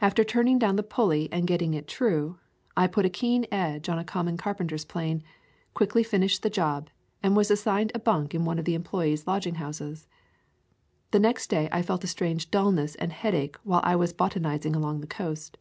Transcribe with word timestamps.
After 0.00 0.24
turning 0.24 0.58
down 0.58 0.76
the 0.76 0.82
pulley 0.82 1.28
and 1.30 1.46
getting 1.46 1.74
it 1.74 1.86
true, 1.86 2.38
I 2.74 2.86
put 2.86 3.04
a 3.04 3.10
keen 3.10 3.44
edge 3.52 3.86
on 3.90 3.98
a 3.98 4.02
common 4.02 4.38
carpenter's 4.38 4.86
plane, 4.86 5.22
quickly 5.74 6.02
finished 6.02 6.42
the 6.42 6.48
job, 6.48 6.88
and 7.22 7.36
was 7.36 7.50
assigned 7.50 7.92
a 7.94 7.98
bunk 7.98 8.34
in 8.34 8.46
one 8.46 8.58
of 8.58 8.64
the 8.64 8.74
employees' 8.74 9.26
lodging 9.26 9.56
houses. 9.56 10.08
The 11.10 11.20
next 11.20 11.50
day 11.50 11.68
I 11.70 11.82
felt 11.82 12.02
a 12.02 12.06
strange 12.06 12.50
dullness 12.50 12.94
and 12.94 13.12
headache 13.12 13.56
while 13.62 13.82
I 13.84 13.94
was 13.94 14.14
botanizing 14.14 14.74
along 14.74 15.02
the 15.02 15.06
coast. 15.06 15.58